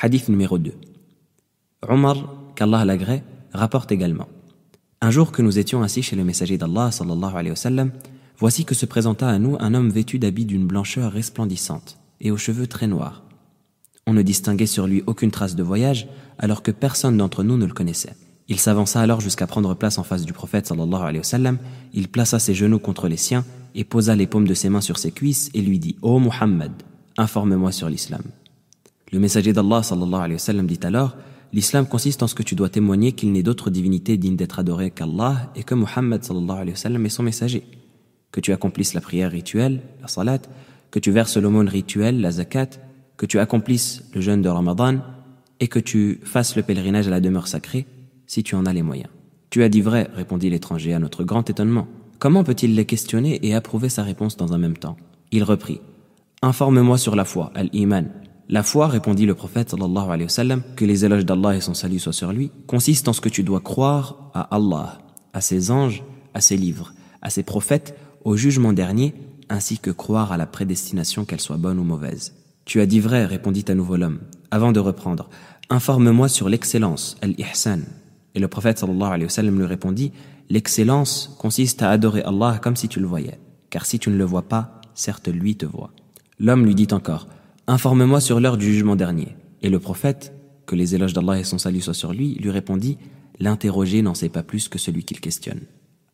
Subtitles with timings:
[0.00, 0.74] Hadith numéro 2.
[1.88, 4.28] Omar, qu'Allah l'agrée, rapporte également.
[5.00, 7.90] Un jour que nous étions assis chez le messager d'Allah, sallallahu alayhi wa sallam,
[8.38, 12.36] voici que se présenta à nous un homme vêtu d'habits d'une blancheur resplendissante et aux
[12.36, 13.24] cheveux très noirs.
[14.06, 16.06] On ne distinguait sur lui aucune trace de voyage,
[16.38, 18.14] alors que personne d'entre nous ne le connaissait.
[18.46, 21.58] Il s'avança alors jusqu'à prendre place en face du prophète sallallahu alayhi wa sallam,
[21.92, 23.44] il plaça ses genoux contre les siens
[23.74, 26.70] et posa les paumes de ses mains sur ses cuisses et lui dit Ô Muhammad,
[27.16, 28.22] informe-moi sur l'islam.
[29.10, 31.16] Le messager d'Allah sallallahu alayhi wa sallam dit alors
[31.52, 34.90] L'islam consiste en ce que tu dois témoigner qu'il n'est d'autre divinité digne d'être adorée
[34.90, 37.62] qu'Allah et que Muhammad sallallahu alayhi wa sallam est son messager.
[38.32, 40.40] Que tu accomplisses la prière rituelle, la salat,
[40.90, 42.68] que tu verses l'aumône rituelle, la zakat,
[43.16, 44.98] que tu accomplisses le jeûne de Ramadan
[45.60, 47.86] et que tu fasses le pèlerinage à la demeure sacrée
[48.26, 49.08] si tu en as les moyens.
[49.48, 51.88] Tu as dit vrai, répondit l'étranger à notre grand étonnement.
[52.18, 54.96] Comment peut-il les questionner et approuver sa réponse dans un même temps?
[55.32, 55.80] Il reprit
[56.42, 58.10] Informe-moi sur la foi, al-Iman,
[58.50, 61.74] la foi, répondit le prophète sallallahu alayhi wa sallam, que les éloges d'Allah et son
[61.74, 64.98] salut soient sur lui, consiste en ce que tu dois croire à Allah,
[65.34, 69.14] à ses anges, à ses livres, à ses prophètes, au jugement dernier,
[69.50, 72.34] ainsi que croire à la prédestination qu'elle soit bonne ou mauvaise.
[72.64, 75.28] Tu as dit vrai, répondit à nouveau l'homme, avant de reprendre.
[75.68, 77.80] Informe-moi sur l'excellence, al-ihsan.
[78.34, 80.12] Et le prophète sallallahu alayhi wa sallam lui répondit,
[80.48, 83.38] l'excellence consiste à adorer Allah comme si tu le voyais.
[83.68, 85.90] Car si tu ne le vois pas, certes lui te voit.
[86.38, 87.26] L'homme lui dit encore,
[87.70, 89.36] Informe-moi sur l'heure du jugement dernier.
[89.60, 90.32] Et le prophète,
[90.64, 92.96] que les éloges d'Allah et son salut soient sur lui, lui répondit
[93.38, 95.60] L'interrogé n'en sait pas plus que celui qu'il questionne.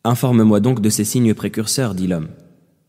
[0.03, 2.27] Informe-moi donc de ces signes précurseurs, dit l'homme.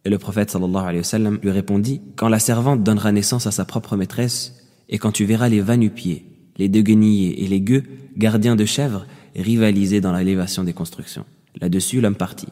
[0.05, 3.53] Et le prophète sallallahu alayhi wa sallam lui répondit Quand la servante donnera naissance à
[3.53, 4.57] sa propre maîtresse,
[4.89, 7.85] et quand tu verras les va-nu-pieds, les deux guenillers et les gueux,
[8.17, 9.07] gardiens de chèvres,
[9.37, 11.25] rivaliser dans l'élévation des constructions.
[11.61, 12.49] Là-dessus, l'homme partit.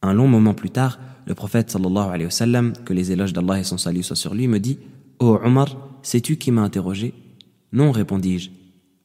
[0.00, 3.60] Un long moment plus tard, le prophète sallallahu alayhi wa sallam, que les éloges d'Allah
[3.60, 4.78] et son salut soient sur lui, me dit
[5.20, 7.12] Ô oh Omar, sais-tu qui m'a interrogé?
[7.72, 8.50] Non, répondis-je.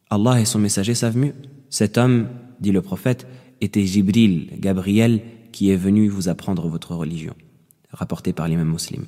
[0.09, 1.33] Allah et son messager savent mieux.
[1.69, 2.27] Cet homme,
[2.59, 3.27] dit le prophète,
[3.61, 7.33] était Jibril, Gabriel, qui est venu vous apprendre votre religion.
[7.89, 9.05] Rapporté par l'imam muslim.